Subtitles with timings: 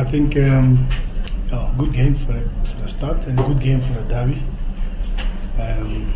[0.00, 0.88] I think um,
[1.52, 4.42] oh, good game for the, for start and good game for the derby.
[5.60, 6.14] Um,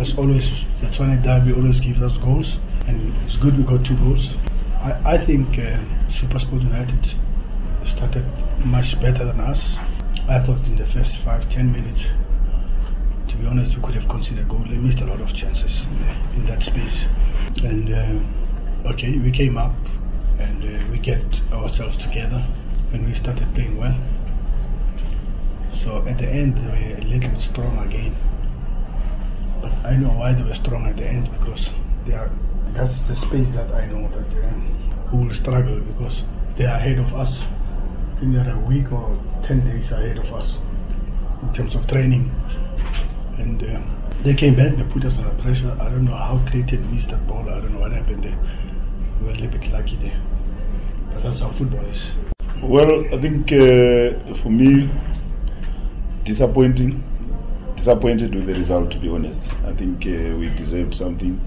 [0.00, 2.58] as always, the Tshwane derby always gives us goals,
[2.88, 4.34] and it's good we got two goals.
[4.82, 6.98] I, I think uh, Supersport United
[7.86, 8.26] started
[8.64, 9.76] much better than us.
[10.26, 12.02] I thought in the first five, ten minutes,
[13.28, 14.64] to be honest, we could have considered goal.
[14.68, 17.04] They missed a lot of chances in, the, in that space.
[17.62, 19.76] And uh, okay, we came up
[20.40, 22.44] and uh, we get ourselves together
[22.92, 23.96] and we started playing well.
[25.82, 28.16] So at the end, they were a little strong again.
[29.60, 31.70] But I know why they were strong at the end because
[32.06, 32.30] they are.
[32.72, 34.26] That's the space that I know that
[35.08, 36.22] who will struggle because
[36.56, 37.40] they are ahead of us.
[37.40, 40.58] I think they're a week or ten days ahead of us
[41.42, 42.30] in terms of training.
[43.38, 43.80] And uh,
[44.22, 45.76] they came back, they put us under pressure.
[45.80, 47.48] I don't know how Clayton missed that ball.
[47.48, 48.38] I don't know what happened there.
[49.20, 50.20] We were a little bit lucky there.
[51.12, 52.35] But that's how football is.
[52.62, 54.90] Well, I think uh, for me,
[56.24, 57.02] disappointing.
[57.76, 59.42] Disappointed with the result, to be honest.
[59.64, 61.38] I think uh, we deserved something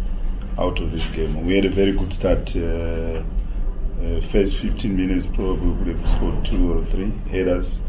[0.60, 1.46] out of this game.
[1.46, 2.56] We had a very good start.
[2.56, 3.24] Uh,
[4.00, 7.82] uh, first 15 minutes, probably we would have scored two or three headers.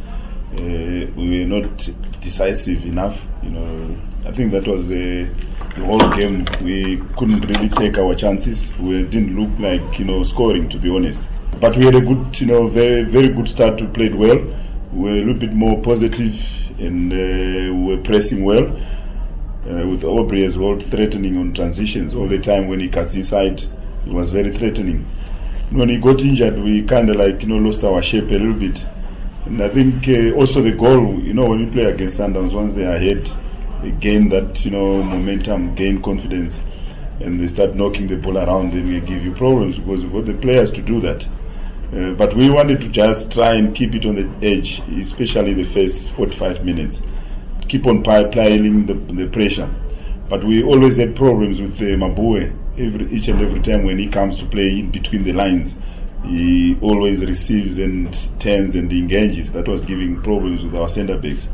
[0.55, 1.88] Uh, we were not
[2.20, 3.20] decisive enough.
[3.42, 5.28] You know, I think that was uh,
[5.77, 6.46] the whole game.
[6.62, 8.77] We couldn't really take our chances.
[8.78, 11.20] We didn't look like you know scoring, to be honest.
[11.58, 13.80] But we had a good, you know, very very good start.
[13.80, 14.38] We played well.
[14.92, 16.34] We were a little bit more positive
[16.78, 18.66] and uh, we were pressing well.
[19.68, 23.62] Uh, with Aubrey as well, threatening on transitions all the time when he cuts inside.
[24.06, 25.04] It was very threatening.
[25.70, 28.54] When he got injured, we kind of like you know lost our shape a little
[28.54, 28.84] bit.
[29.44, 32.72] And I think uh, also the goal, you know, when you play against Sundowns, once
[32.74, 33.30] they are ahead,
[33.82, 36.60] they gain that you know momentum, gain confidence,
[37.20, 38.72] and they start knocking the ball around.
[38.72, 41.28] And they may give you problems because you've got the players to do that.
[41.92, 45.64] Uh, but we wanted to just try and keep it on the edge, especially the
[45.64, 47.02] first 45 minutes.
[47.68, 49.68] Keep on piling the, the pressure.
[50.28, 54.06] But we always had problems with uh, Maboe every, each and every time when he
[54.08, 55.74] comes to play in between the lines.
[56.24, 59.50] He always receives and turns and engages.
[59.52, 61.48] That was giving problems with our centre backs.